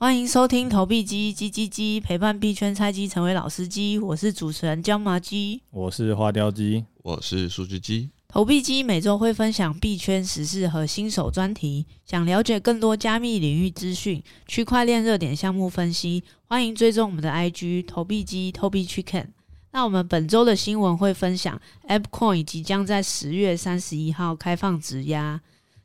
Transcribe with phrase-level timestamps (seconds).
[0.00, 3.98] 欢迎收听投币机叽叽叽，陪伴币圈菜鸡成为老司机。
[3.98, 8.08] 我是主持人椒麻鸡，我是花雕鸡，我是数据鸡。
[8.28, 11.84] 投币机每周会分享币圈时事和新手专题。
[12.06, 19.26] 想了解更多加密领域资讯、区块链热点项目分析，欢迎追踪我们的 IG 投币机 Tobi Chicken。
[19.72, 25.40] 那我们本周的新闻会分享 AppCoin 即将在十月三十一号开放质押。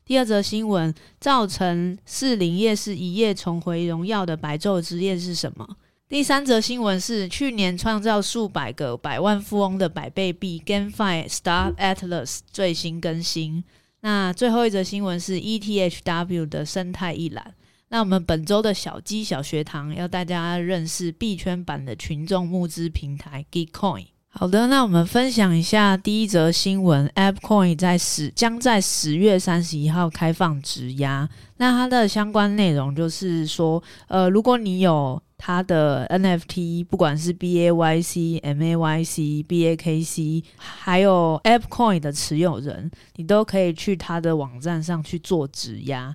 [0.06, 5.66] 第二则新闻，造成士林夜市一夜重回荣耀的白昼之夜是什么？
[6.06, 13.64] 第三则新闻是去年创造数百个百万富翁的百倍币 GameFi Star Atlas 最新更新。
[14.00, 17.54] 那最后一则新闻是 ETHW 的生态一览。
[17.88, 24.08] 那我们本周的小鸡小学堂要大家认识币圈版的群众募资平台 Gitcoin。
[24.36, 31.28] 好的，那我们分享一下第一则新闻：App Coin 在十将在十月三十一号开放质押。
[31.58, 46.12] 那它的相关内容就是说，呃，如果你有它的 NFT，不管是 BAYC、MAYC、BAKC，还有 App Coin 的持有人，你都可以去它的网站上去做质押。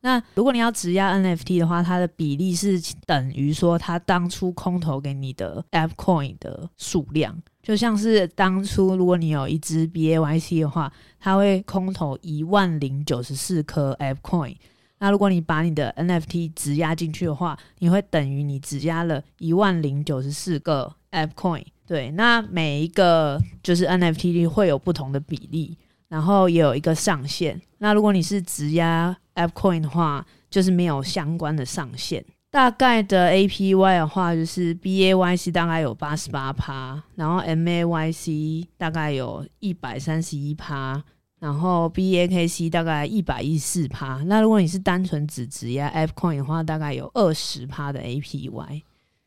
[0.00, 7.40] 那如果你要质押 NFT 的话，它的比例是等于说它当初空投给你的 App Coin 的数量。
[7.62, 14.56] 就像是当初，如果你有一支 BAYC 的话，它会空投一万零九十四颗 F Coin。
[14.98, 21.64] 那如果你把你的 NFT 质押进去的话，你会等于你质押了一万零九十四个 F Coin。
[21.86, 25.76] 对，那每一个就是 NFT 会有不同的比例，
[26.08, 27.60] 然后也有一个上限。
[27.78, 32.24] 那如果你是质押 F Coin 的话，就是没有相关的上限。
[32.50, 41.00] 大概的 APY 的话，就是 BAYC 大概有八十八趴，然后 MAYC 大概有一百三十一趴，
[41.38, 44.16] 然后 BAKC 大概一百一十四趴。
[44.24, 48.82] 那如果你是单纯只质押 Fcoin 的话，大概有二十趴的 APY。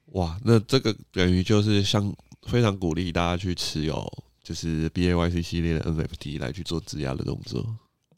[0.07, 2.13] 哇，那这个等于就是像
[2.45, 4.05] 非常鼓励大家去持有，
[4.43, 7.65] 就是 BAYC 系列的 NFT 来去做质押的动作。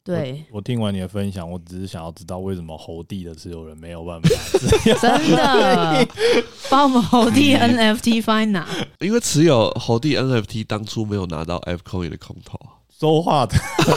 [0.06, 4.28] 对我，我听完你的分享，我只是想要知道为什么猴帝的持有人没有办法
[5.02, 6.08] 真的
[6.70, 8.64] 把我们猴帝 NFT 放哪？
[9.00, 12.56] 因为持有猴帝 NFT 当初没有拿到 ApeCoin 的空投，
[12.98, 13.56] 说话的，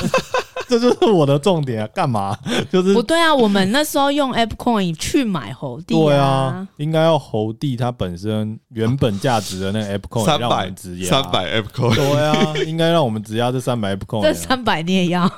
[0.68, 1.88] 这就是我的重点啊！
[1.94, 2.38] 干嘛？
[2.72, 3.34] 就是不对啊！
[3.34, 15.31] 我们那时候用 App Coin 去买猴帝，对啊，应该要猴帝它本身原本价值的那个 App Coin，三让我们质押三百 App Coin，对啊，应该让我们直押这三百 App Coin，这三百你也要。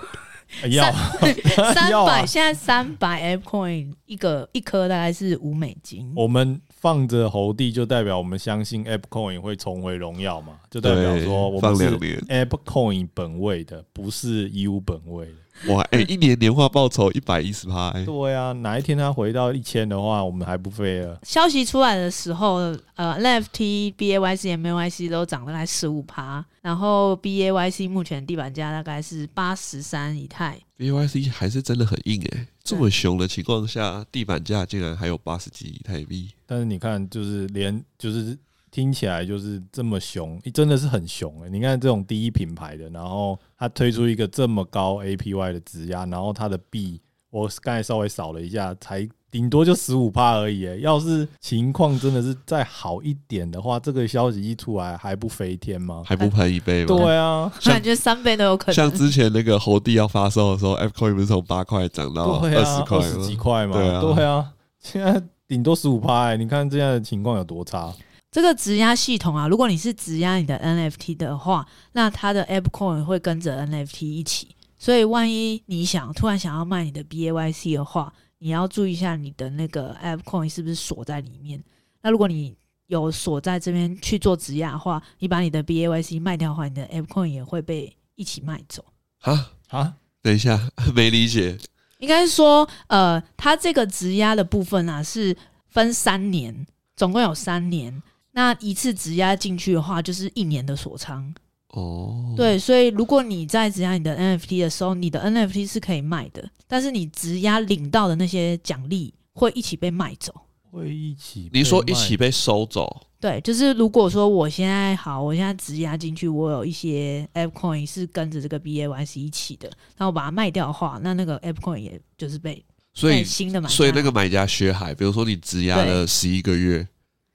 [0.69, 0.91] 要
[1.73, 6.11] 三百，现在三百 ApeCoin 一个一颗大概是五美金。
[6.15, 10.59] 我们放着猴帝，就代表我们相信 ApeCoin 会重回荣耀嘛？
[10.69, 11.97] 就代表说我们是
[12.27, 15.33] ApeCoin 本位的，不是 U 本位的。
[15.67, 21.19] 哇，哎、欸，一年年化报酬一百一十趴，对啊，哪一天它回到一千的话，我们还不飞了。
[21.23, 22.55] 消息出来的时候，
[22.95, 30.59] 呃，NFT、BAYC、MAYC 都涨了大概十五趴，然后 BAYC 目前地板价大概是八十三以太。
[30.77, 36.29] BAYC 还是真的很硬诶、欸，这么熊的情况下，地板价竟然还有八十几以太币。
[36.47, 38.37] 但是你看，就是连就是。
[38.71, 41.49] 听起来就是这么凶，真的是很凶诶、欸！
[41.49, 50.79] 你看这种第一品牌的，然后它推出一个这么高 APY 的质押，然后它的币，我刚才稍微扫了一下，才顶多就十五趴而已！
[50.79, 56.01] 要是情况真的是再好一点的话，这个消息一出来还不飞天吗？
[56.05, 56.87] 还不喷一倍吗？
[56.87, 58.73] 对啊，感觉三倍都有可能。
[58.73, 63.73] 像之前那个猴帝要发售的时候，ApeCoin 不是从八块涨到二十块，二十几块吗？
[63.73, 66.37] 对啊，对啊，现在顶多十五趴诶！
[66.37, 67.93] 你看这样的情况有多差？
[68.31, 74.55] 这个质押系统啊，如果你是质押你的 NFT 的话，那它的 AppCoin 会跟着 NFT 一起。
[74.77, 81.61] 所以，万一你想突然想要卖你的 BAYC 的话，你要注意一下你的那个 AppCoin 是不是锁在里面。
[82.01, 82.55] 那如果你
[82.87, 88.85] 有锁在这边去做质押的话，你把你的 BAYC 卖掉的话，你的 AppCoin 也会被一起卖走。
[89.19, 89.93] 啊啊！
[90.21, 91.57] 等一下， 没理解。
[91.99, 95.35] 应该是说，呃，它这个质押的部分啊，是
[95.67, 96.65] 分三年，
[96.95, 98.01] 总共有三年。
[98.33, 101.33] 那一次质押进去的话，就是一年的锁仓
[101.69, 102.33] 哦。
[102.37, 110.33] 对，所以如果你在质押你的 NFT 的时候，你的 NFT 是可以卖的，但是你质押领到的那些奖励会一起被卖走，
[110.71, 111.49] 会一起。
[111.51, 113.01] 你说一起被收走？
[113.19, 119.67] 对，就是如果说我现在好，我现在质押进去，我有一些 ApeCoin 是跟着这个 BAYC 一起的，
[119.97, 122.63] 然后我把它卖掉的话，那那个 ApeCoin 也就是被
[122.93, 126.87] 所以新的买，所以那个买家血海，比如说你质押了十一个月。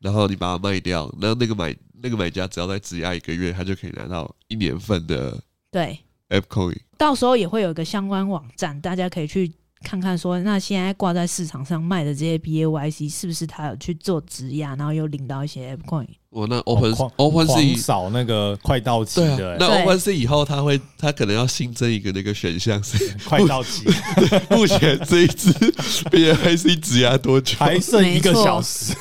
[0.06, 5.36] 然后你把它卖掉，然后那个买那个买家只要再质押一个月，他就可以拿到一年份的
[5.68, 5.98] 对
[6.28, 6.78] ApeCoin。
[6.96, 9.52] 到时候也会有一个相关网站，大家可以去
[9.86, 16.08] 看看说，那现在挂在市场上卖的这些 BAYC 是不是他有去做质押，然后又领到一些 ApeCoin？
[16.30, 22.98] 我那 Open、哦、Open Sea 扫那个快到期的、欸，那 Open Sea 以后他会他可能要新增一个那个选项是
[23.28, 23.84] 快到期。
[24.50, 27.54] 目前这一支 BAYC 质押多久？
[27.56, 28.92] 还剩一个小时。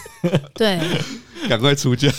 [0.53, 0.79] 对，
[1.49, 2.13] 赶快出价。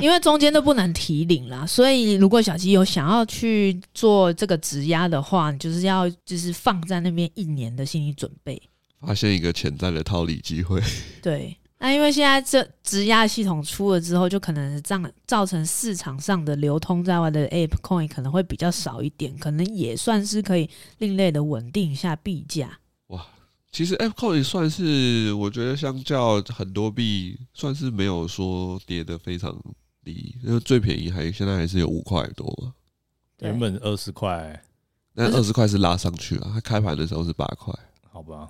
[0.00, 8.60] 因为中间都不能提领啦，所以如果小鸡有想要去做这个质押的话，你就是要就是放在那边一年的心理准备，
[9.00, 10.82] 发现一个潜在的套利机会。
[11.22, 22.78] 对，那因为现在这质押系统出了之后，就可能造造成市场上的流通在外的 Ape Coin 可能会比较少一点，可能也算是可以另类的稳定一下币价。
[23.08, 23.26] 哇，
[23.72, 29.58] 其实 Ape Coin 算是我觉得相较很多币，算是没有说跌得非常。
[30.12, 32.72] 因为最便宜还现在还是有五块多嘛，
[33.40, 34.62] 原本二十块，
[35.14, 37.74] 那二十块是拉上去了，它开盘的时候是八块，
[38.10, 38.48] 好吧，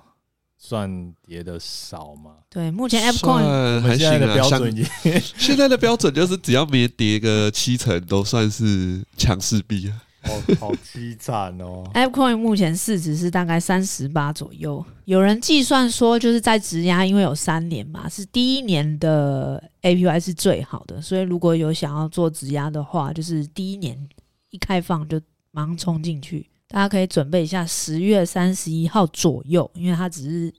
[0.57, 2.37] 算跌的少嘛？
[2.49, 10.03] 对，目前 ApeCoin 还行啊，标准已经现在的标准就是只要没跌个七成，都算是强势币啊。
[10.21, 14.83] 好好凄惨哦！ApeCoin 目前市值是大概三十八左右。
[15.05, 21.01] 有人计算说，就是在质押，因为有三年嘛，是第一年的 APY 是最好的。
[21.01, 23.97] 所以如果有想要做质押的话，就是第一年
[24.49, 25.21] 一开放就
[25.51, 26.49] 马上冲进去。
[26.67, 30.53] 大家可以准备一下，十月三十一号左右，因为它只是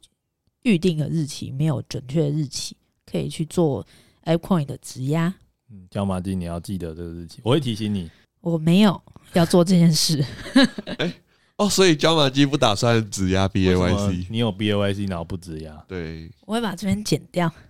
[0.63, 2.75] 预定的日期，没有准确的日期，
[3.05, 3.87] 可以去做
[4.25, 5.35] ApeCoin 的质押。
[5.71, 8.11] 嗯，椒麻鸡，你要记得这个日期，我会提醒你。
[8.40, 9.00] 我没有
[9.32, 10.25] 要做这件事。
[10.99, 11.12] 哎，
[11.56, 14.26] 哦，所以椒麻鸡不打算质押 BAYC？
[14.31, 15.73] 你有 BAYC，然后不质押？
[15.88, 17.52] 对，我会把这边剪掉。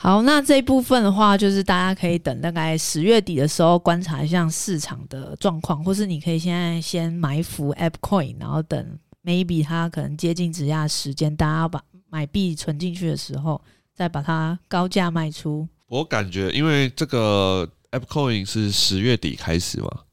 [0.00, 13.60] 好，那这一部分的话，就是大家可以等大概十月底的时候观察一下市场的状况，或是你可以现在先埋伏 App Coin，然后等 maybe 它可能接近质押时间，大家把买币存进去的时候，
[13.92, 15.66] 再把它高价卖出。
[15.88, 20.04] 我感觉，因为这个 ApeCoin 是十月底开始嘛，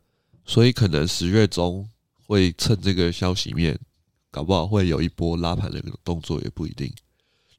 [0.46, 1.88] 所以可能十月中
[2.26, 3.78] 会趁这个消息面，
[4.32, 6.92] 搞不好会有一波拉盘的动作，也不一定。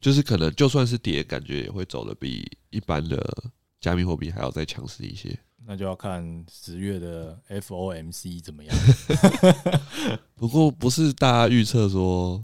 [0.00, 5.38] 就是可能就算是跌，感觉也会走的比一般的加密货币还要再强势一些。
[5.66, 8.76] 那就要看十月的 FOMC 怎么样。
[10.36, 12.42] 不过不是大家预测说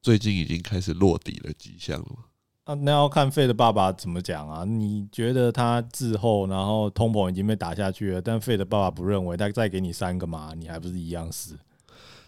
[0.00, 2.24] 最近已经开始落底的迹象了吗？
[2.72, 4.64] 啊，那要看费的爸爸怎么讲啊？
[4.64, 11.58] 你觉得他滞后，然后通膨已经被打下去了，但费的爸爸不认为，他再给你三个嘛，你还不是一样死？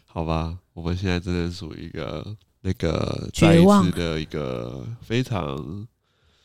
[0.05, 5.87] 好吧，我们现在真的属于一个那个再一次的一个非常，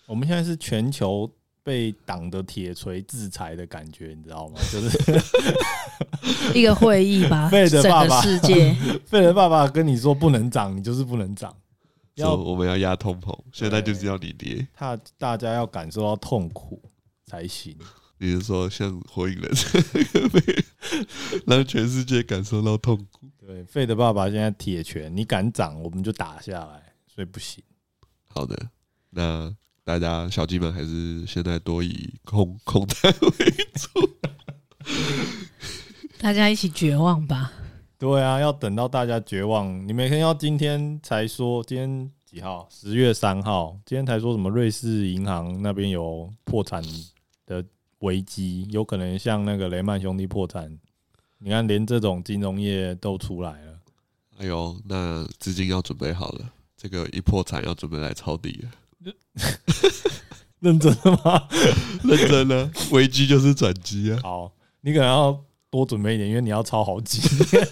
[0.07, 1.29] 我们现在是全球
[1.61, 4.59] 被党的铁锤制裁的感觉，你知道吗？
[4.71, 4.97] 就是
[6.57, 8.73] 一个会议吧，费的爸爸世界，
[9.05, 11.53] 费的爸爸跟你说不能涨，你就是不能涨。
[12.19, 16.81] 要我们要压通膨，现在就是要你跌，他大家要感受到痛苦
[17.25, 17.77] 才行。
[18.17, 19.79] 比如说像火影忍者，
[21.47, 23.29] 让全世界感受到痛苦。
[23.39, 27.63] 对，费的爸爸现在铁拳，你敢涨，我们就打下来，所以不行。
[28.27, 28.69] 好的，
[29.11, 29.55] 那
[29.85, 34.09] 大家小鸡们还是现在多以空空单为主，
[36.19, 37.53] 大家一起绝望吧。
[37.99, 39.85] 对啊，要等到大家绝望。
[39.85, 42.65] 你每天要今天才说，今天几号？
[42.71, 44.49] 十月三号，今天才说什么？
[44.49, 46.81] 瑞士银行那边有破产
[47.45, 47.61] 的
[47.99, 50.79] 危机，有可能像那个雷曼兄弟破产。
[51.39, 53.79] 你看，连这种金融业都出来了。
[54.37, 59.13] 哎呦，那资金要准备好了，这个一破产要准备来抄底了。
[60.61, 61.49] 认真的吗？
[62.05, 64.19] 认真的，危机就是转机啊！
[64.23, 65.43] 好，你可能要。
[65.69, 67.67] 多准备一点，因为你要抄好几年。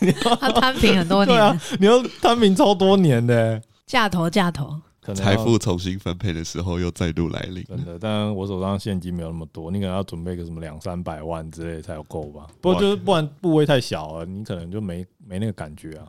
[0.40, 7.64] 他摊平很多年，对啊，你要摊平超多年的价头价头，可能财富重新分配的时候又再度来临。
[7.64, 12.46] 真的，但我手上现金没有那么多，你可能要准备个什么两三百万之类才有够吧？
[12.60, 16.06] 不过就是不然部位太小了，你可能就没没那个感觉啊。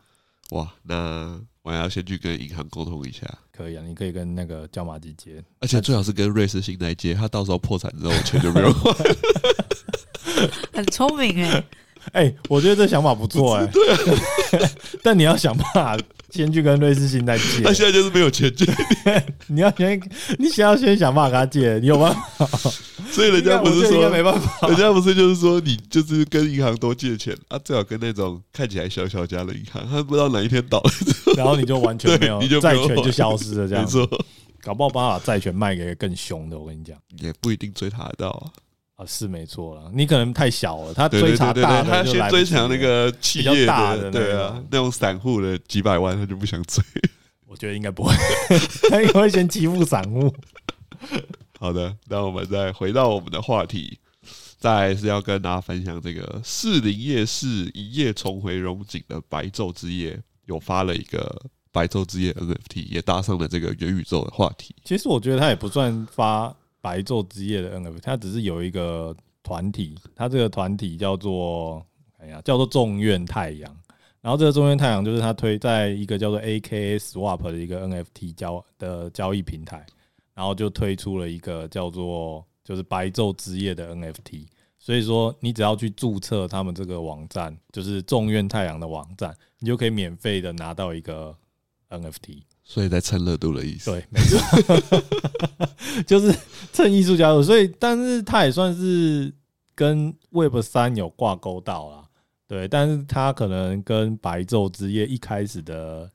[0.52, 3.28] 哇，那我还要先去跟银行沟通一下。
[3.60, 8.94] 可以啊，你可以跟那个椒麻鸡接，而且最好是跟瑞士信贷接，他到时候破产之后，我钱就没有还。
[10.72, 11.66] 很聪明哎、欸，
[12.14, 13.72] 哎、欸，我觉得这想法不错哎、欸。
[13.72, 14.70] 对啊，
[15.04, 15.98] 但你要想办法
[16.30, 17.62] 先去跟瑞士信贷借。
[17.64, 18.66] 他现在就是没有钱借，
[19.48, 20.00] 你要先，
[20.38, 22.46] 你先要先想办法跟他借，你有办法。
[23.12, 30.92] 所以人家不是说没办法，人家不是就是说你就是跟银行多借钱啊，最好跟那种看起来小小家的银行，他不知道哪一天倒了，
[31.36, 34.00] 然后你就完全没有，你就债权就消失了，这样子。
[34.62, 38.52] 搞不好把把债权卖给更凶的，我跟你讲，也不一定追他得到啊。
[39.00, 39.90] 啊，是没错了。
[39.94, 43.66] 你可能太小了，他追查大的他先追查那个企业
[44.12, 46.84] 对啊，那种散户的几百万他就不想追。
[47.48, 48.14] 我觉得应该不会，
[48.92, 50.32] 他应该会先欺负散户。
[51.58, 53.98] 好的，那我们再回到我们的话题，
[54.58, 61.42] 再来是要跟大家分享这个四零夜市一夜重回荣景的白昼之夜，有发了一个
[61.72, 64.76] 白昼之夜 NFT，也搭上了这个元宇宙的话题。
[64.84, 71.86] 其实我觉得他也不算发白昼之夜的 NFT，它只是有一个团体，它这个团体叫做
[72.18, 73.76] 哎呀，叫做众愿太阳。
[74.22, 79.86] 然后这个众愿太阳就是它推在一个叫做 AKA Swap 的一个 NFT 交的交易平台，
[80.34, 84.46] 然后就推出了一个叫做就是白昼之夜的 NFT。
[84.78, 91.36] 所以说，你只要去注册他们这个网站，就是众愿太阳的网站，你就可以免费的拿到一个
[91.90, 92.44] NFT。
[92.70, 93.90] 所以在蹭热度的意思。
[93.90, 94.40] 对，没错，
[96.06, 96.32] 就是
[96.72, 97.42] 蹭艺术家的。
[97.42, 99.34] 所以，但是他也算是
[99.74, 102.08] 跟 Web 三有挂钩到啦。
[102.48, 106.12] 对，但是他可能跟白昼之夜一开始的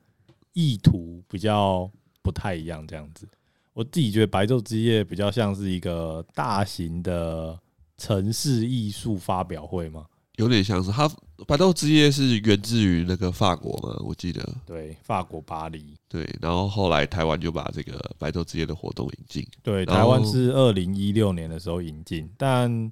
[0.53, 1.91] 意图比较
[2.23, 3.27] 不太一样，这样子。
[3.73, 7.59] 我自己觉得白昼之夜比较像是一个大型的
[7.99, 10.07] 城市艺术发表会嘛。
[10.37, 11.09] 有点像是它
[11.47, 14.43] 白昼之夜是源自于那个法国嘛，我记得。
[14.67, 15.95] 对，法国巴黎。
[16.09, 19.47] 对，然后后来台湾就把这个白昼之夜的活动引进。
[19.63, 22.91] 对，台湾是二零一六年的时候引进，但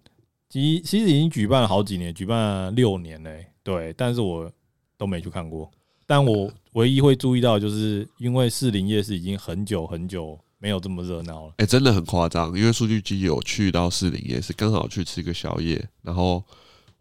[0.49, 3.53] 其其实已经举办了好几年，举办了六年嘞、欸。
[3.65, 4.51] 对，但是我
[4.97, 5.69] 都没去看过。
[6.07, 11.55] 但我唯一会注意到，就是因为士林夜市已经很久很久没有这么热闹了。
[11.57, 16.41] 哎、欸，真的很夸张，因为数据机有去到士林夜市，刚好去吃个宵夜，然后。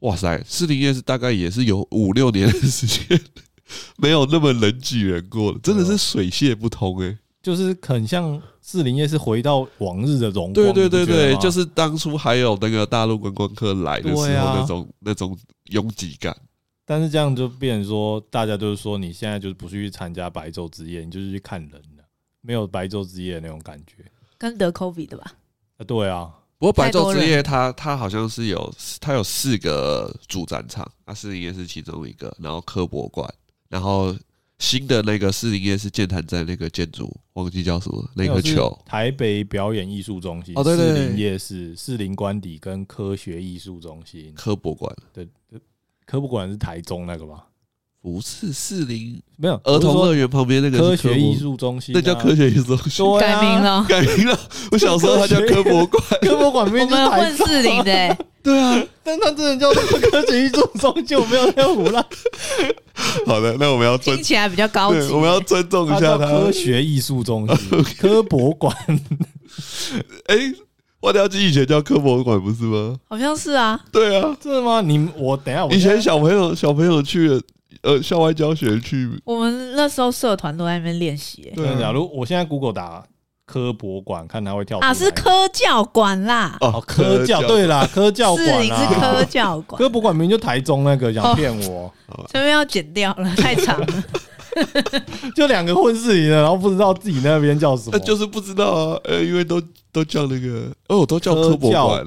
[0.01, 3.19] 哇塞，士林夜市大概也是有五六年的时间
[3.97, 10.53] 没有那么人挤人过了， 真的是水泄不通哎、欸，就是很像士林夜市回到往日的荣光。
[10.53, 16.35] 对对对对，就是当初还有那个大陆观光客来的时候那种、啊、那种拥挤感。
[16.83, 22.03] 但是这样就变成说，大家就是说你现在就是不是去参加白昼之夜，你就是去看人的，
[22.41, 24.03] 没有白昼之夜的那种感觉。
[24.37, 25.31] 跟得 COVID 的吧？
[25.77, 26.31] 啊，对啊。
[26.61, 33.27] 不过白昼之夜它，它它好像是有它有四个主战场，啊，士林夜是其中一个，然后科博馆，
[33.67, 34.15] 然后
[34.59, 40.53] 新的那个四林夜是建潭站那个建筑，忘记叫什么那个球，台北表演艺术中心。
[40.55, 45.27] 哦，对对对，士林夜是四林官邸跟科学艺术中心，科博馆，对，
[46.05, 47.47] 科博馆是台中那个吧？
[48.03, 54.39] 不是四零，没有儿童乐园旁边那个科学艺术中心，那叫科学艺术中心，改名了，改名了。
[54.71, 62.03] 我小时候它叫科博馆，科博馆 名字是混四零的， 对啊，但它真的叫做科学艺术中心，我没有那么胡乱。
[63.27, 66.25] 好的，那我们要尊听起来比较高级，我们要尊重一下它。
[66.25, 68.75] 科学艺术中心，科博馆。
[70.25, 70.37] 哎，
[71.01, 72.95] 外交机以前叫科博馆不是吗？
[73.07, 73.79] 好像是啊。
[73.91, 74.81] 对啊，真的吗？
[74.81, 77.39] 你我等下，以前小朋友小朋友去了。
[77.83, 81.51] 呃，校外教学去，我们那时候社团都在那边练习。
[81.55, 83.03] 对，假如我现在 Google 打
[83.45, 86.55] 科博馆，看他会跳啊，是科教馆啦。
[86.61, 91.91] 哦，科教对啦，科教馆士林是科教馆，科博馆名就台中那个，想骗我，
[92.31, 94.03] 这边要剪掉了，太长了。
[95.33, 98.99] 就两个混世营的，然后不知道自己那边叫什么，就是不知道啊。
[99.05, 99.61] 呃，因为都
[99.93, 102.05] 都叫那个，哦，都叫科博馆。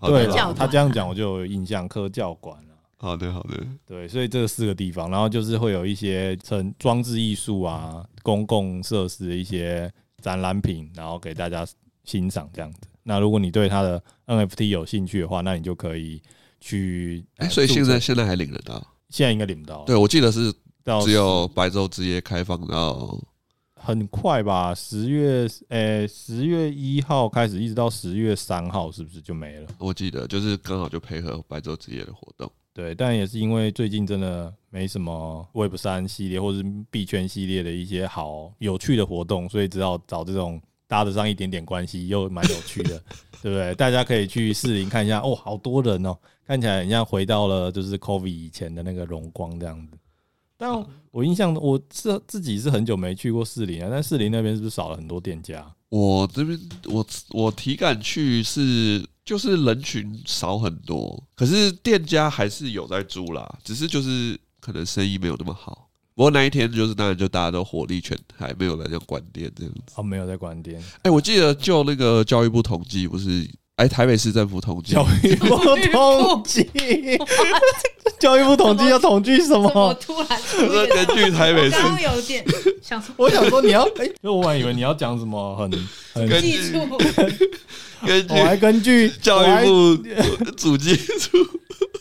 [0.00, 0.26] 对，
[0.56, 2.56] 他这样讲我就有印象，科教馆。
[3.02, 9.92] 好的，好的，对，所以这四个地方，然后就是会有一些成装置艺术啊、公共设施的一些
[10.22, 11.66] 展览品，然后给大家
[12.04, 12.78] 欣赏这样子。
[13.02, 16.22] 那如果你对它的 NFT 有兴趣的话，那你就可以
[16.60, 17.24] 去。
[17.38, 18.80] 哎，所以现在现在还领得到？
[19.08, 19.84] 现在应该领不到。
[19.84, 20.52] 对，我记得是
[21.04, 23.20] 只有白昼之夜开放到
[23.74, 29.66] 很快吧，十月，诶，十月一号开始，一直到十月三号，是不是就没了？
[29.78, 32.48] 我记得就是刚好就配合白昼之夜的活动。
[32.74, 42.98] 对，但也是因为最近真的没什么 Web 三系列或是币圈系列的一些好有趣的活动，所以只好找这种搭得上一点点关系又蛮有趣的，
[43.42, 43.74] 对不对？
[43.74, 49.98] 大家可以去士林看一下，哦，好多人哦，看起来很像回到了就是 COVID 以前的那个荣光这样子。
[50.56, 50.72] 但
[51.10, 55.70] 我印象我是自己是很久没去过士林啊，但士林那边是不是少了很多店家？
[55.90, 59.04] 我这边我我体感去是。
[59.24, 65.88] 就是人群少很多，可是店家还是有在租啦，只是就是可能生意没有那么好。
[66.14, 69.80] 不过那一天就是当然就大家都火力全开，没有人要关店这样子。
[69.94, 70.82] 哦，没有在关店。
[71.02, 73.48] 哎，我记得就那个教育部统计，不是
[73.82, 76.64] 哎，台北市政府统计，教育部 统计，
[78.20, 79.68] 教育部统计要统计什么？
[79.74, 82.44] 我突然是 根据台北市，刚刚有点
[82.80, 85.68] 想说，我想说你要哎，因为我还以为你要讲什么很
[86.14, 86.78] 很技术。
[88.06, 89.96] 根据，我还根据教育部
[90.56, 91.38] 主计处，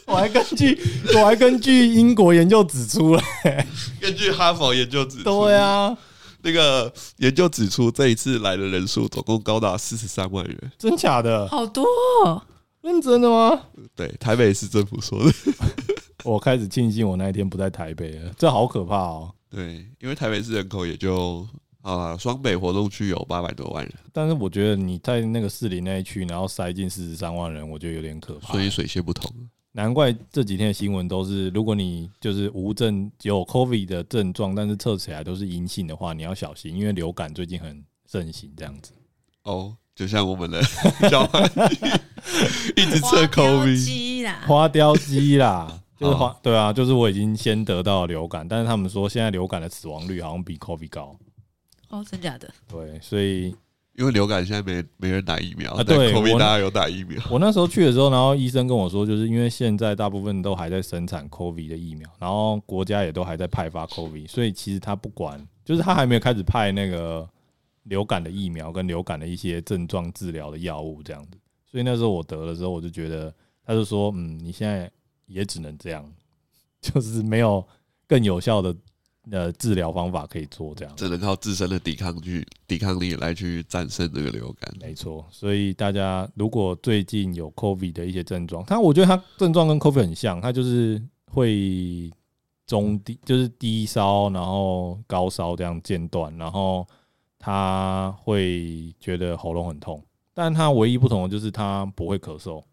[0.06, 0.80] 我还根据
[1.16, 3.68] 我还根据英国研究指出来，
[4.00, 5.98] 根据哈佛研究指出，对啊。
[6.44, 11.48] 那个研究指出，这一次来的人数总共高达四十三万人，真假的？
[11.48, 11.86] 好多，
[12.26, 12.42] 哦，
[12.82, 13.62] 认真的吗？
[13.96, 15.32] 对，台北市政府说的。
[16.24, 19.34] 我开始庆幸我那一天不在台北了，这好可怕哦。
[19.50, 21.48] 对，因为台北市人口也就
[21.82, 28.54] 啊，双北活动区有八百多万人，但是我觉得你在那个市里那一区，然后塞进四十三万人，我觉得有点可怕。
[28.54, 29.32] 所以水泄不通。
[29.74, 38.92] 难怪这几天的新闻都是，如果你就是无症有 COVID 的症状，但是测起来都是阴性的话，你要小心，因为流感最近很盛行，这样子。
[39.44, 40.62] 哦，就像我们的
[41.10, 41.44] 小孩
[42.76, 51.18] 一直测 COVID，花雕鸡啦，就是花对啊，就是我已经先得到流感，但是他们说现在流感的死亡率好像比 COVID 高。
[51.88, 52.54] 哦，真假的？
[52.68, 53.56] 对，所以。
[54.02, 57.22] 因为流感现在没没人打疫苗啊，对，COVID 大家有打疫苗。
[57.30, 67.30] 我那时候去的时候，然后医生跟我说，就是因为现在大部分都还在生产 COVID 的疫苗，然后国家也都还在派发 COVID，所以其实他不管，就是他还没有开始派那个
[67.84, 71.38] 流感的疫苗跟流感的一些症状治疗的药物这样子。
[71.70, 73.32] 所以那时候我得了之后，我就觉得，
[73.64, 74.90] 他就说，嗯，你现在
[75.28, 76.12] 也只能这样，
[76.82, 77.64] 就是没有
[78.08, 78.76] 更有效的。
[79.30, 84.74] 呃，治疗方法可以做这样，只能靠自身的抵抗去抵抗力来去战胜这个流感。
[84.82, 92.12] 没错，所以大家如果最近有 COVID 的一些症状，它我觉得它症状跟 COVID 很像，它就是会
[92.66, 96.88] 中低，就是低烧，然后高烧这样间断，然后
[97.38, 102.64] 他会觉得喉咙很痛，但它唯一不同的就是它不会咳嗽。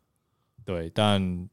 [0.64, 1.46] 对，但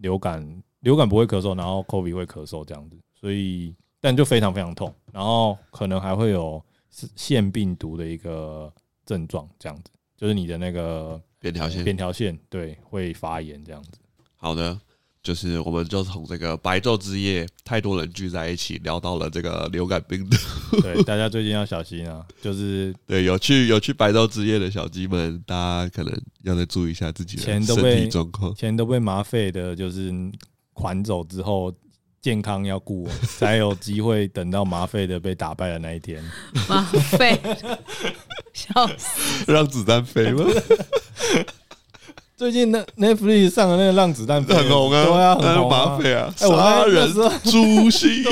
[0.00, 3.72] 流感流感不会咳嗽，然后 COVID 会咳嗽这样子，所以。
[4.02, 8.70] 但就非常非常痛，然后可能还会有腺病毒的一个
[9.06, 14.00] 症状，这样子，就是你的那个扁条线，扁条线对会发炎这样子。
[14.34, 14.76] 好的，
[15.22, 20.36] 就是我们就从这个白昼之夜，太多人聚在一起，聊到了这个流感病毒。
[20.82, 22.26] 对，大家最近要小心啊！
[22.40, 26.12] 就是对有去有去白昼之夜的小鸡们，大家可能
[26.42, 28.52] 要再注意一下自己的身体状况。
[28.56, 30.12] 钱都被麻费的，就是
[30.72, 31.72] 款走之后。
[32.22, 36.22] 健康要顾，才有机会等到麻废的被打败的那一天。
[36.68, 37.36] 麻废，
[38.54, 39.52] 笑死！
[39.52, 40.44] 让子弹飞吗？
[42.36, 46.32] 最近那 Netflix 上的那个《让子弹飞》很红啊，对啊，很红麻废啊！
[46.40, 48.24] 哎，我那时候诛心，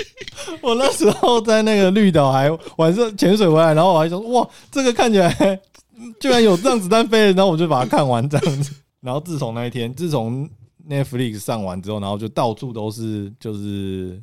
[0.60, 5.60] 我那时候在那个绿岛还晚上潜水回来，然后我还说哇，这个看起来
[6.20, 8.74] 居然有让子弹飞，然后我就把它看完这样子。
[9.00, 10.48] 然后自从那一天，自从
[10.88, 14.20] Netflix 上完之后，然后就到处都是就是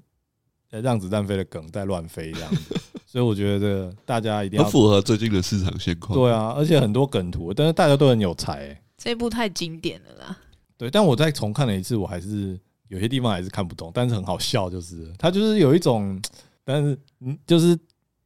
[0.69, 2.75] 让子弹飞的梗在乱飞这样子，
[3.05, 6.17] 所以我觉得这大家一定要符合最近的市场现况。
[6.17, 8.81] 对啊，而且很多梗图，但是大家都很有才、欸。
[8.97, 10.37] 这部太经典了啦。
[10.75, 16.19] 对，但我再重看了一次，我还是有些地方还是看不懂，但是很好笑，就是它就是有一种，
[16.63, 17.77] 但是嗯，就是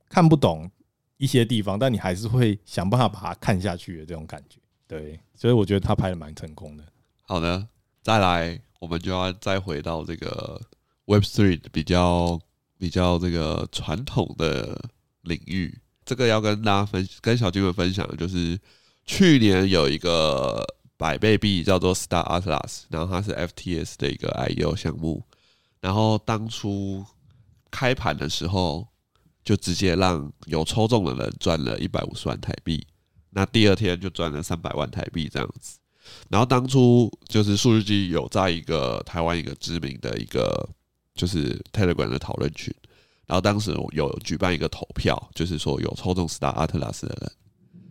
[0.07, 0.69] 看不懂
[1.17, 4.57] 一些地方，但你还是会想办法把它看下去的这种感觉。
[4.87, 6.83] 对，所以我觉得他拍的蛮成功的。
[7.23, 7.67] 好的。
[8.01, 10.61] 再来，我们就要再回到这个
[11.05, 12.39] Web Three 比较
[12.77, 14.89] 比较这个传统的
[15.21, 15.77] 领域。
[16.05, 18.59] 这个要跟大家分跟小金们分享的就是，
[19.05, 20.65] 去年有一个
[20.97, 25.23] 百倍币叫做 Star Atlas，然后它是 FTS 的一个 IEO 项目。
[25.79, 27.05] 然后当初
[27.69, 28.87] 开盘的时候，
[29.43, 32.87] 就直接让有抽中的人赚了一百五十万台币，
[33.29, 35.78] 那第二天就赚了三百万台币这样子。
[36.29, 40.67] 然后当初就是数据机有在一个台湾一个知名的一个
[41.15, 42.73] 就是 Telegram 的讨论群，
[43.25, 47.31] 然后当时有举办一个投票，就是说有抽中 Star Atlas 的人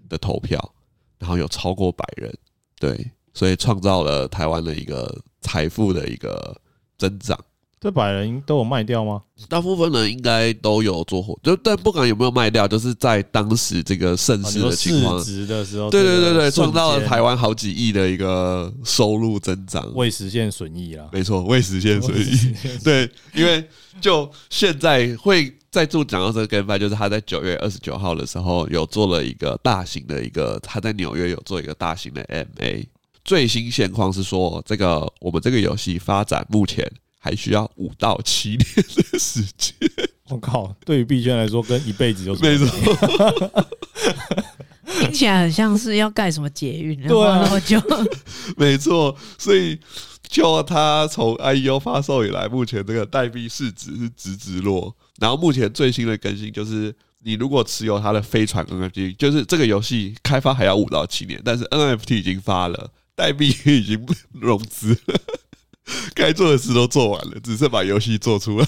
[0.09, 0.75] 的投票，
[1.19, 2.33] 然后有超过百人，
[2.79, 6.61] 对，所以创造了台湾的一个财富的一个
[6.97, 7.39] 增长。
[7.81, 9.23] 这百人都有卖掉吗？
[9.49, 22.53] 大部分人应该都有做货，就但不管有没有卖掉，就是在当时这个盛世的情况，市值的时候，对对对对，创造了台湾好几亿的一个收入增长，未实现损益啊，没错，未实现损益。
[22.83, 23.65] 对，因为
[24.01, 32.85] 就现在会再度讲到这个 GameFi，就是他在九月二十九号的时候有做了一个大型的一个，他在纽约有做一个大型的 MA，
[33.25, 36.91] 最新现况是说，这个我们这个游戏发展目前。
[37.19, 39.75] 还需要五到七年的时间。
[40.31, 43.69] 我靠，对于币圈来说，跟一辈子就是没错。
[45.01, 47.81] 听起来很像是要盖什么捷运，对啊，然后就
[48.57, 49.79] 没错，所以
[50.27, 54.95] 就它从 IEO 发售以来，目前这个代币市值是直直落。
[55.21, 65.21] 然后目前最新的更新就是，你如果持有它的飞船 NFT，就是这个游戏开发还要五到七年，但是 NFT 已经发了，代币已经融资了，
[66.15, 68.67] 该做的事都做完了，只是把游戏做出来。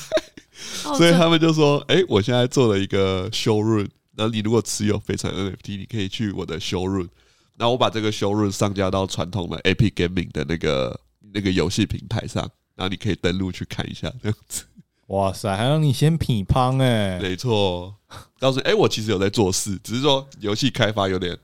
[0.96, 7.08] 所以他们就说：“哎，我现在做了一个 showroom，然后你如果持有飞船 NFT，你可以去我的 showroom，
[7.56, 11.00] 然后我把这个 showroom 上架到传统的 Epic Gaming 的那个
[11.32, 12.42] 那个游戏平台上，
[12.74, 14.64] 然后你可以登录去看一下这样子。”
[15.08, 17.94] 哇塞，还让你先品乓哎，没错，
[18.38, 21.36] 告诉你，哎，我其实有在做事，只是说游戏开发有点，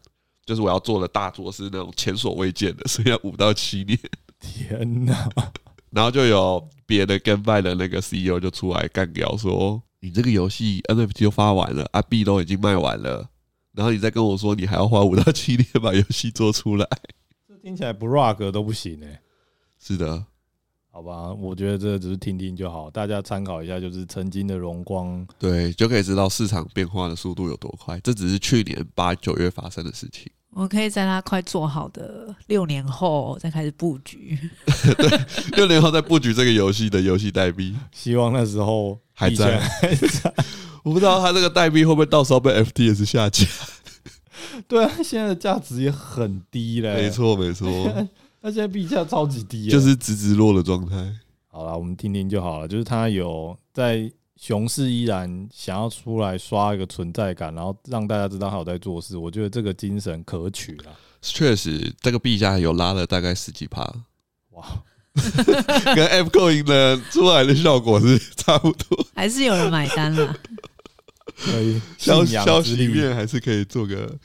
[0.44, 3.98] 就是我要做的大作是那种前所未见的，所以要五到七年。
[4.40, 5.31] 天哪！
[5.90, 13.29] 然后就有别的 GameFi 的那个 CEO 就出来干掉说，你这个游戏 NFT 都发完了，啊币都已经卖完了，
[13.72, 16.87] 然后你再跟我说你还要花五到七天把游戏做出来，
[17.49, 19.20] 这听起来不 rug 都不行哎。
[19.79, 20.27] 是的。
[20.90, 28.01] 好吧，我觉得这只是听听就好，大家参考一下，就是曾经的荣光，对，就可以知道市场变化的速度有多快。
[28.01, 30.33] 这只是去年八九月发生的事情。
[30.56, 34.38] 我可以在它快做好的六年后再开始布局，
[34.96, 35.20] 对，
[35.54, 37.76] 六年后再布局这个游戏的游戏代币。
[37.92, 40.32] 希望那时候还在，还在。
[40.82, 43.44] 我不知道它这个代币会不会到时候被 FTS 下架。
[44.66, 46.94] 对啊，现在的价值也很低嘞。
[46.94, 47.68] 没错，没错。
[48.40, 50.96] 它现在币价超级低，就是直直落的状态。
[51.48, 52.66] 好了，我们听听就好了。
[52.66, 59.16] 就是它有在熊市依然想要出来刷一个存在感，然后让大家知道他有在做事。
[59.16, 60.96] 我觉得这个精神可取了。
[61.22, 63.83] 确实，这个币价有拉了大概十几趴。
[64.51, 64.85] 哇，
[65.96, 70.37] 跟 F Coin 的出来的效果是差不多，还是有人买单了。
[71.37, 74.16] 可以，消消息面还是可以做个，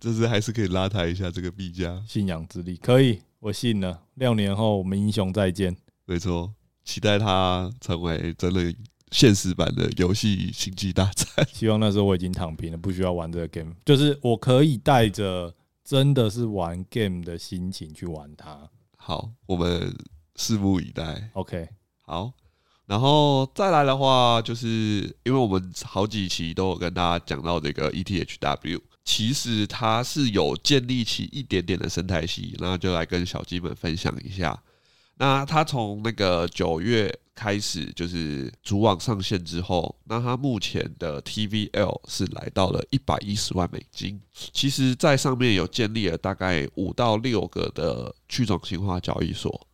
[0.00, 2.02] 就是还是可以拉抬一下这个币价。
[2.08, 3.20] 信仰之力可以。
[3.40, 5.76] 我信了，六年后我们英雄再见。
[6.06, 6.52] 没错，
[6.84, 8.74] 期待他成为真的
[9.10, 11.26] 现实版的游戏星际大战。
[11.52, 18.68] 希望那时候我已经躺平了，不需要玩这个 game，就是我可以带着真的是玩 game 的心情去玩它。
[18.96, 19.96] 好，我们
[20.36, 21.30] 拭目以待。
[21.32, 21.68] OK，
[22.02, 22.32] 好，
[22.86, 24.66] 然后再来的话，就是
[25.24, 28.80] 因为我们好几期都有跟大家讲到这个 ETHW。
[29.04, 34.62] 其实它是有建立起一点点的生态系，然后就来跟小鸡们分享一下。
[35.18, 44.20] 那它从那个九月开始就是主网上线之后，那它目前的 TVL 是来到了一百一十万美金。
[44.32, 49.66] 其实，在上面有建立了大概五到六个的去中心化交易所，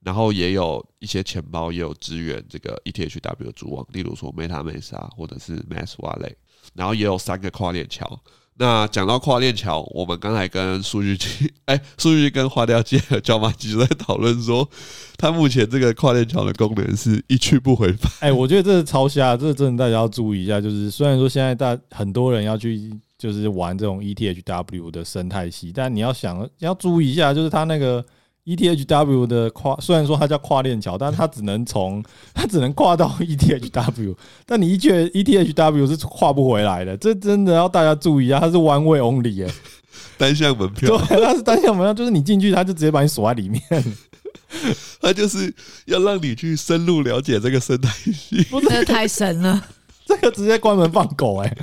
[0.00, 6.36] 然后也有一些钱包也有支援这个 ETHW 主网，例如说 MetaMask 或者是 Mask Wallet，
[6.74, 8.20] 然后也有三个跨链桥。
[8.58, 14.68] 那讲到跨链桥，我们刚才跟数据机，哎，数据机跟花雕机和椒麻鸡在讨论说，
[15.16, 18.12] 它目前这个跨链桥的功能是一去不回返。
[18.20, 20.60] 哎，我觉得这是超瞎，这个真的大家要注意一下。
[20.60, 28.04] 就是虽然说现在大很多人要去就是玩这种 ETHW 的生态系，但你要想要注意一下，就是它那个。
[28.44, 32.02] ETHW 的跨，虽然说它叫跨链桥，但它只能从
[32.34, 38.40] 它只能跨到 ETHW，但你一确 ETHW 是跨不回来的，这真的要大家注意啊！
[38.40, 39.54] 它是 one way only 哎，
[40.18, 43.62] 单向门票，对，它是单向门票，就是你进去，它就直接把你锁在里面，
[45.00, 45.54] 它就是
[45.86, 49.64] 要让你去深入了解这个生态系，不是太神了，
[50.04, 51.56] 这个直接关门放狗哎。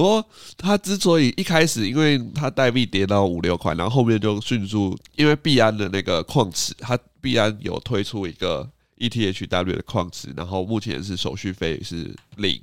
[0.00, 12.58] 不过，他之所以一开始，因为它代币跌到五六块，然后后面就迅速，因为币安的那个矿池，它币安有推出一个 ETHW 的矿池，然后目前是手续费是零，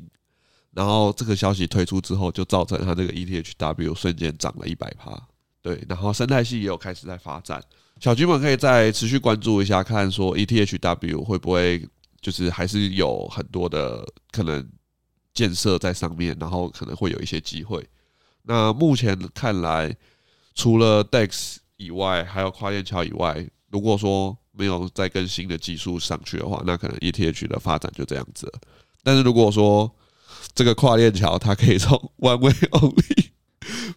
[0.73, 5.15] 然后这个消息推出之后，就造成它这个 ETHW 瞬间涨了一百趴，
[5.61, 7.61] 对，然后生态系也有开始在发展，
[7.99, 11.87] 小军们可以再持续关注一下，看说 ETHW 会不会
[12.19, 14.67] 就是还是有很多的可能。
[15.37, 17.87] 建设在上面，然后可能会有一些机会。
[18.41, 19.95] 那目前看来，
[20.55, 28.59] 除了 DEX 以外，还有跨链桥以外，如果说没有再更新的技术上去的话，那可能 ETH 的发展就这样子了。
[29.03, 29.95] 但是如果说
[30.55, 33.27] 这个跨链桥它可以从 One Way Only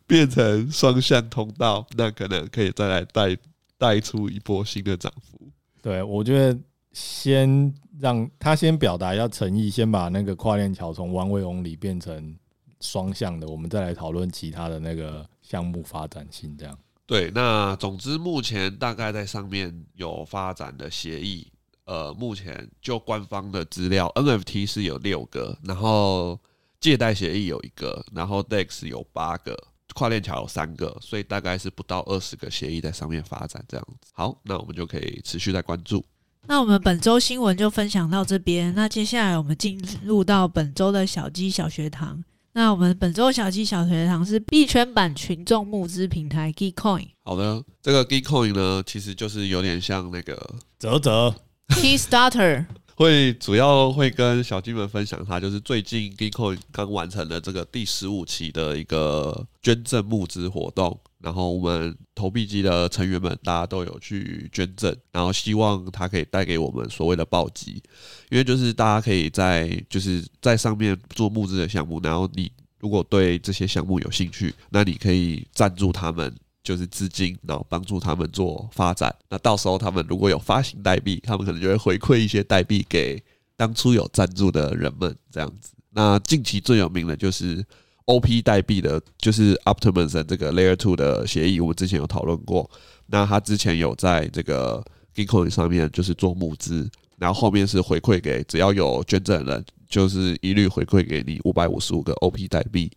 [0.07, 3.35] 变成双向通道，那可能可以再来带
[3.79, 5.49] 带出一波新的涨幅。
[5.81, 6.59] 对，我觉得
[6.93, 7.75] 先。
[8.01, 12.35] 让他先表达一下诚意，先把那个跨链桥从 one way only 变成
[12.81, 16.57] 双向的，我们再来讨论其他的那个项目发展性。
[16.57, 17.31] 这样对。
[17.35, 21.53] 那总之目前大概在上面有发展的协议，
[21.85, 26.41] 呃，目前就官方的资料，NFT 是有六个，然后
[26.81, 29.55] 借贷协议有一个，然后 DEX 有八个，
[29.95, 34.11] 跨链桥有三个，所以大概是不到二十个协议在上面发展这样子。
[34.15, 36.03] 好，那我们就可以持续在关注。
[36.51, 38.75] 那我们本周新闻就分享到这边。
[38.75, 42.21] 那接下来我们进入到本周的小鸡小学堂。
[42.55, 47.07] 那我们本周小鸡小学堂是币圈版群众募资平台 Gitcoin。
[47.23, 51.33] 好的，这个 Gitcoin 呢，其实就是有点像那个泽泽
[51.69, 52.67] Kickstarter。
[52.97, 67.83] 会主要会跟小鸡们分享，它就是最近 Gitcoin 刚完成了这个第十五期的一个捐赠募资活动，然后我们投币机的成员们大家都有去捐赠，然后希望它可以带给我们所谓的暴击，
[68.31, 76.35] 因为就是大家可以在就是在上面做募资的项目，然后你如果对这些项目有兴趣，那你可以赞助他们。
[76.63, 79.13] 就是资金，然后帮助他们做发展。
[79.31, 83.21] 那到时候他们如果有发行代币，他们可能就会回馈一些代币给
[83.57, 85.73] 当初有赞助的人们，这样子。
[85.89, 87.65] 那近期最有名的就是
[88.11, 92.69] OP 代币的，就是 Optimism 这个 Layer Two 的协议，我们之前有讨论过。
[93.07, 102.91] 那他之前有在这个 Gitcoin 上面就是做募资，然后后面是回馈给只要有捐赠人，就是一律回馈给你五百五十五个 OP 代币。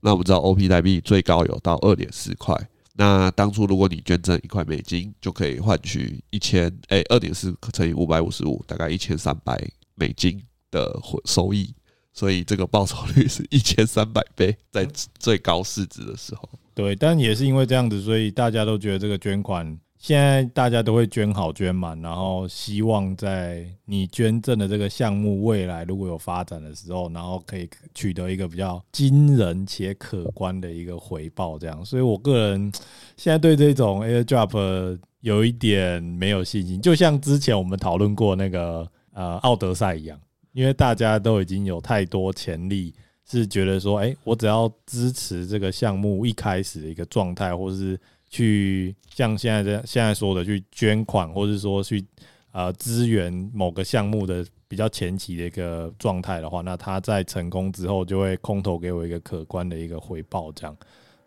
[0.00, 2.56] 那我们知道 OP 代币最高有到二点四块。
[2.94, 9.62] 那当初如果你捐赠一块美金，就可以换取一千哎二点四乘以五百五十五，大概一千三百
[9.94, 11.74] 美金的回收益，
[12.14, 16.48] 所以这个报酬率是 一千三百倍，在最高市值的时候。
[16.74, 19.78] 对，但也是因为这样子，所以大家都觉得这个捐款。
[19.96, 31.58] 现在大家都会捐好捐满，然后希望在你捐赠的这个项目未来如果有发展的时候，然后可以取得一个比较惊人且可观的一个回报。
[31.58, 32.70] 这样，所以我个人
[33.16, 36.82] 现在对这种 airdrop 有一点没有信心。
[36.82, 40.20] 就像之前我们讨论过那个呃奥德赛一样，
[40.54, 42.94] 因为大家都已经有太多潜力，
[43.26, 48.00] 是觉得说，哎，我只要支持这个项目一开始的一个状态，或是。
[48.26, 52.04] 去像现在这样现在说的去捐款，或者说去
[52.50, 60.76] 呃支援某个项目的比较前期的一个状态的话，那他在成功之后就会空投给我一个可观的一个回报，这样。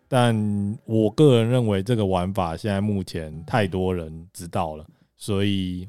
[0.06, 4.84] 但我个人认为这个玩法现在目前太多人知道了，
[5.16, 5.88] 所以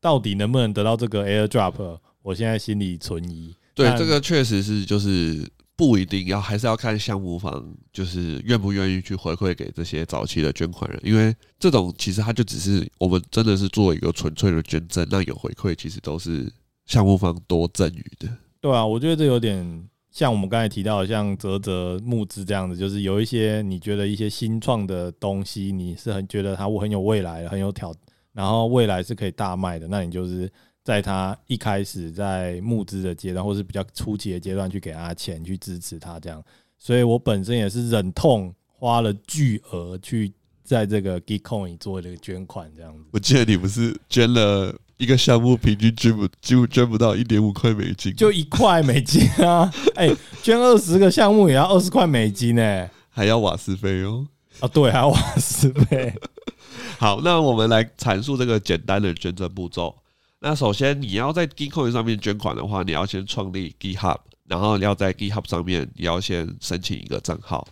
[0.00, 3.54] 到底能不能得到这个 airdrop，我现在心里存疑。
[3.72, 5.48] 对，这个确实是就是。
[5.76, 16.48] 不一定要，还是要看项目方就是愿不愿意去回馈给这些早期的捐款人，因为这种其实它就只是我们真的是做一个纯粹的捐赠，那有回馈其实都是
[16.86, 18.28] 项目方多赠予的。
[18.60, 27.92] 对啊，我觉得这有点像我们刚才提到的，像泽泽募资这样子，就是有一些你觉得一些新创的东西，你是很觉得它很有未来，很有挑，
[28.32, 30.48] 然后未来是可以大卖的，那你就是。
[30.84, 36.44] 在他一开始在募资的阶段，或是比较初期的阶段，去给他钱去支持他这样，
[36.78, 40.30] 所以我本身也是忍痛花了巨额去
[40.62, 43.02] 在这个 Gitcoin 做这个捐款这样子。
[43.12, 49.72] 我记得你不是捐了一个项目，平均捐不几乎捐不到一点五块美金，就一块美金啊！
[49.96, 54.26] 哎，捐二十个项目也要二十块美金呢，还要瓦斯费哦。
[54.60, 56.12] 啊，对，还要瓦斯费。
[57.00, 59.96] 好，那我们来阐述这个简单的捐赠步骤。
[60.46, 67.66] 那首先，你要在 Gitcoin 上面捐款的话，你要先创立 GitHub，然后你要在 GitHub 上面，你要先申请一个账号。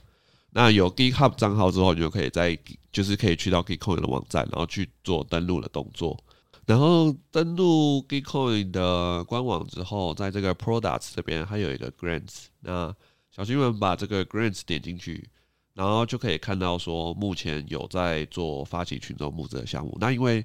[0.52, 2.58] 那有 GitHub 账号之后，你就可以在
[2.90, 6.18] 就是可以去到 Gitcoin 的网站，然后去做登录的动作。
[6.64, 12.46] 然后登录 Gitcoin 的官网之后，在这个 Products 这边还有一个 Grants。
[12.60, 12.90] 那
[13.30, 15.28] 小新们把这个 Grants 点进去，
[15.74, 19.94] 然后就可以看到说，目前有在做发起群众募资的项目。
[20.00, 20.42] 那因为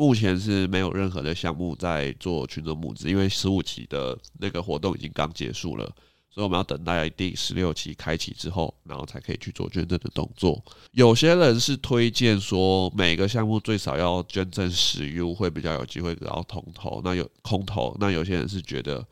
[0.00, 5.84] 目前是没有任何的项目在做群众募资，因为十五期的那个活动已经刚结束了，
[6.30, 10.64] 所以我们要等待第十六期开启之后，然后才可以去做捐赠的动作。
[10.92, 17.02] 有些人是推荐说，每个项目最少要捐赠十 U 会比较有机会得到空投。
[17.04, 19.06] 那有空投，那有些人是觉得，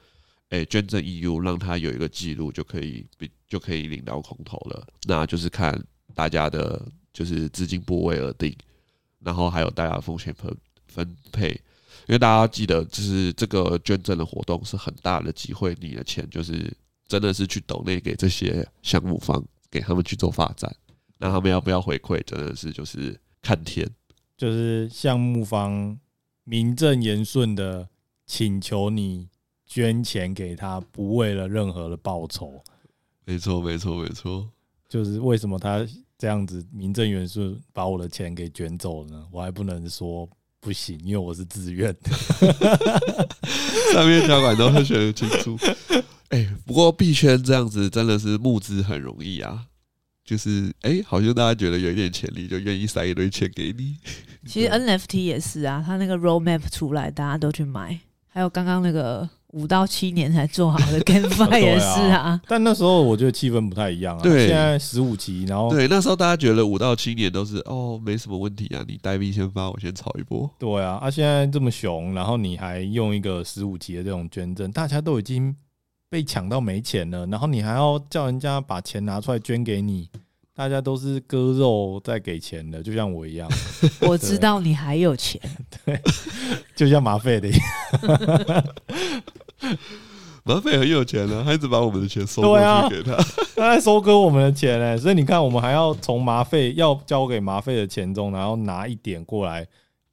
[0.48, 3.04] 哎，捐赠一 U 让他有一个记录就可以，
[3.46, 4.86] 就可以领到空投了。
[5.06, 5.78] 那就是看
[6.14, 6.80] 大家的，
[7.12, 8.56] 就是资金部位而定，
[9.20, 10.50] 然后还有大家的风险分。
[10.88, 11.50] 分配，
[12.06, 16.74] 因为大家记得，就是这个捐赠的活动是很大的机会，你的钱就是
[17.06, 20.74] 真的是去抖内给这些项目方，给他们去做发展，
[21.18, 23.88] 那他们要不要回馈，真的是就是看天，
[24.36, 25.98] 就是项目方
[26.44, 27.88] 名正言顺的
[28.26, 29.28] 请求你
[29.66, 32.62] 捐钱给他，不为了任何的报酬。
[33.24, 34.48] 没错，没错，没错，
[34.88, 39.26] 就是为什么他这样子名正言顺把我的钱给卷走了呢？
[39.30, 40.28] 我还不能说。
[40.60, 42.10] 不行，因为我是自愿的，
[43.92, 45.56] 上面条款都很写得清楚。
[46.30, 49.64] 哎，不过币圈这样子真的是募资很容易啊，
[50.24, 53.96] 就是哎、欸，好像大家觉得有一点潜力，就愿意塞一堆钱给你。
[54.46, 57.98] 其实 NFT 也是啊，他那个 roadmap 出来，大家都去买。
[58.26, 62.40] 还有刚刚那个五到七年才做好的 GameFi 也是啊，啊。
[62.46, 64.22] 但那时候我觉得气氛不太一样啊。
[64.22, 70.50] 对，现在十五期，然后对那时候大家觉得五到七年都是哦，没什么问题啊，你代币先发，我先炒一波。
[70.58, 75.56] 对啊，啊现在这么熊，然后你还用一个十五期的这种捐赠，大家都已经
[76.10, 80.08] 被抢到没钱了，然后你还要叫人家把钱拿出来捐给你。
[80.58, 83.48] 大家都是割肉在给钱的，就像我一样。
[84.02, 85.40] 我知道你还有钱，
[85.86, 85.96] 对，
[86.74, 87.60] 就像马费的一样。
[90.42, 94.98] 马费很有钱呢、啊，他一直把我们的钱收过去给他，啊、他在收割我们的钱呢、欸。
[94.98, 99.64] 所以你看，我们还要从马费要交给马费的钱中，然后拿一点过来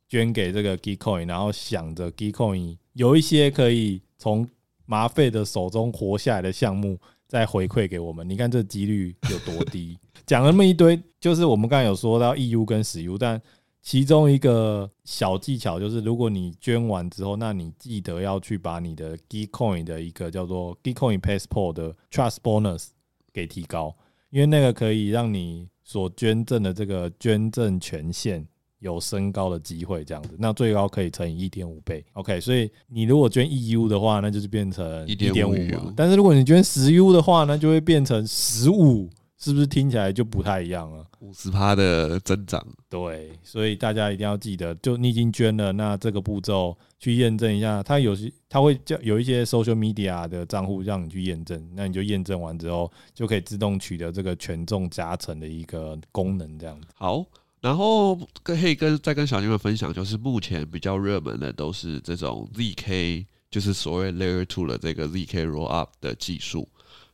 [0.08, 4.48] 捐给这个 Gitcoin，然后想着 Gitcoin 有一些可以从
[4.86, 8.28] 马费的手中活下来的项目，再回馈给我们。
[8.28, 9.98] 你看这几率有多低？
[10.26, 13.42] 讲了那么一堆，就是我们刚才有说到 EU 跟实 U，但
[13.82, 22.88] 其中一个小技巧就是，如果你捐完之后，那你记得要去把你的 Gitcoin 的一个叫做 Gitcoin Passport 的 Trust Bonus
[23.32, 23.96] 给提高，
[24.32, 28.48] 因为那个可以让你所捐赠的这个捐赠权限
[28.80, 32.06] 有升高的机会，这样子，那最高可以乘以一点五倍。
[32.14, 39.10] OK，所以你如果捐一 U 的话，那就是变成一点五嘛，但是如果你捐十 U 的话，那就会变成十五。
[39.38, 41.06] 是不是听起来就不太一样了？
[41.20, 56.88] 五十趴的增长，对，所以大家一定要记得，就你已经捐了，那这个步骤去验证一下，它有些它会叫有一些 social media 的账户让你去验证，那你就验证完之后，就可以自动取得这个权重加成的一个功能，这样子。
[56.96, 57.24] 好，
[57.66, 66.68] 然后可以跟再跟小妞们分享，就是目前比较热门的都是这种 zk，就是所谓 layer two 的这个 zk roll up 的技术，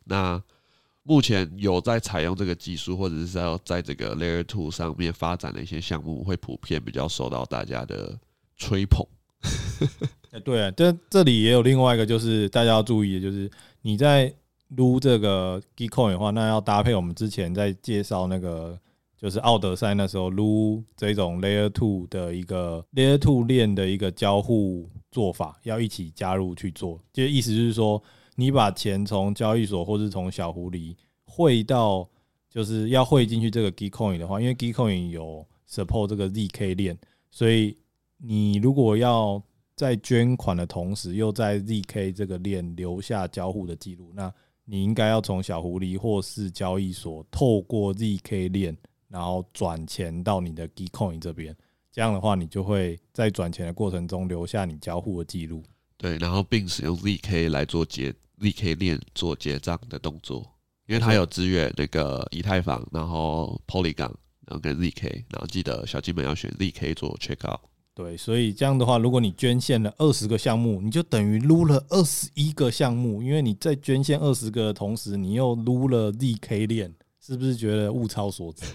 [0.04, 0.42] 那。
[1.04, 8.16] 目前有在采用这个技术，或者是要在这个 Layer Two 上面发展的一些项目，会普遍比较受到大家的
[8.56, 9.04] 吹捧。
[10.46, 13.50] 对啊，这这里也有另外一个，就是大家要注意的，就是
[13.82, 14.32] 你在
[14.76, 18.80] 撸这个 Gitcoin 的话，那要搭配我们之前在介绍那个，
[19.22, 28.02] 就是奥德赛那时候撸这种 Layer Two 的一个 Layer Two 链的一个交互做法，要一起加入去做，就意思就是说。
[28.34, 32.10] 你把钱从交易所或是从小狐狸汇到，
[32.50, 36.98] 就是要汇进去这个 Gitcoin 的话，因为 Gitcoin 有 support 这个 ZK 链，
[37.30, 37.78] 所以
[38.18, 39.40] 你如果要
[39.76, 48.76] 在捐款的同时又在 ZK 这个链留下交互的记录，那你应该要从小狐狸或是交易所透过 ZK 链，
[49.12, 51.56] 然后转钱到你的 Gitcoin 这边，
[51.92, 55.62] 这样的话你就会在转钱的过程中留下你交互的记录。
[55.98, 60.40] 对，然后并使用 zk 来做结 zk 链做结账的动作，
[60.88, 64.14] 因为它有支援那个以太坊，然后 Polygon，
[64.48, 67.60] 然后跟 zk，然后记得小金本要选 zk 做 checkout。
[67.94, 76.92] 对，所以这样的话，如果你捐献了二十个项目，你就等于撸了二十一个项目，因为你在捐献二十个的同时，你又撸了 zk 链，
[77.26, 78.66] 是不是觉得物超所值？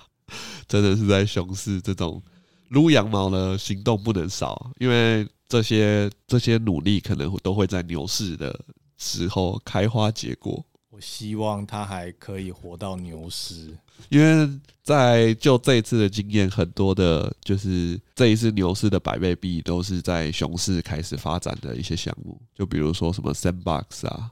[0.68, 2.22] 真的是在熊市这种
[2.68, 5.26] 撸羊毛的行动不能少，因为。
[5.48, 8.64] 这些这些努力可能都会在牛市的
[8.98, 10.66] 时候开花结果。
[10.90, 13.78] 我希望他还可以活到牛市，
[14.08, 14.50] 因为
[14.82, 24.28] 在就这一次的经验，很多的就是这一次牛市的百倍币都是在熊市开始发展的一些项目，就比如说什么 Sandbox 啊，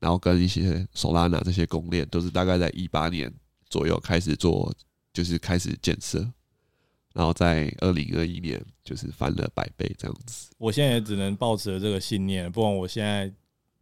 [0.00, 3.32] 然后跟一些 Solana 这些公链，都是大概在一八年
[3.68, 4.74] 左右开始做，
[5.12, 6.30] 就是开始建设。
[7.14, 10.50] 然后在二零二一年就是翻了百倍这样子。
[10.56, 13.32] 我现在也只能抱持了这个信念，不然我现在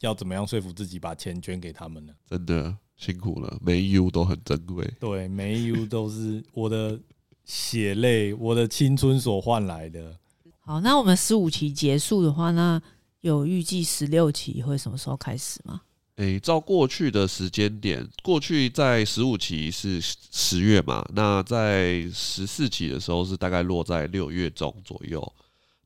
[0.00, 2.14] 要怎么样说服自己把钱捐给他们呢？
[2.30, 4.90] 真的辛苦了，每一 U 都很珍贵。
[4.98, 6.98] 对，每一 U 都是我的
[7.44, 10.18] 血泪，我的青春所换来的。
[10.60, 12.80] 好，那我们十五期结束的话，那
[13.20, 15.82] 有预计十六期会什么时候开始吗？
[16.16, 25.34] 诶、照过去的时间点，过去在十五期是十月嘛，那在十四期的时候是大概落在六月中左右，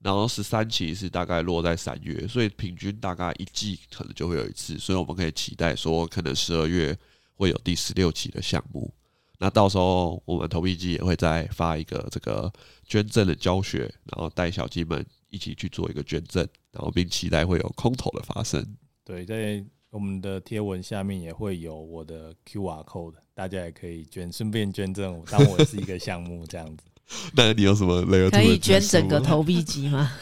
[0.00, 6.96] 然后十三期是大概落在三月，所以平均大概一季可能就会有一次，所以我们可以期待说，可能十二月
[7.34, 8.94] 会有第十六期的项目。
[9.40, 12.52] 那到时候我们投币机也会再发一个这个
[12.86, 18.64] 捐赠的教学，然后带小鸡们一起去做一个捐赠，然后并期待会有空投的发生。
[19.04, 19.64] 对，在。
[19.90, 26.84] 我们的贴文下面也会有我的 QR code，大家也可以捐，顺便捐赠我，当我是一个项目这样子。
[27.34, 30.12] 那你有什么 Layer Two 可以捐整个投币机吗？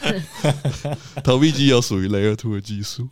[1.23, 3.07] 投币机有属于 Layer Two 的技术。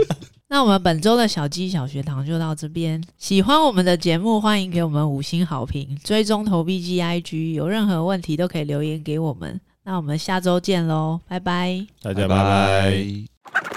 [0.48, 3.02] 那我们本周的小鸡小学堂就到这边。
[3.16, 9.58] 喜欢我们的节目，欢迎给我们五星好评，追踪投币机 IG，有任何问题都可以留言给我们。
[9.84, 12.36] 那我们下周见喽，拜拜，大家拜拜。
[12.36, 12.90] 拜
[13.50, 13.71] 拜。